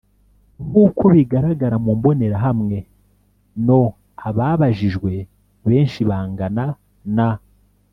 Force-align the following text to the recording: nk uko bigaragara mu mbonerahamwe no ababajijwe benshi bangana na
nk 0.67 0.73
uko 0.85 1.03
bigaragara 1.15 1.75
mu 1.83 1.91
mbonerahamwe 1.97 2.77
no 3.65 3.81
ababajijwe 4.27 5.11
benshi 5.67 5.99
bangana 6.09 6.65
na 7.15 7.29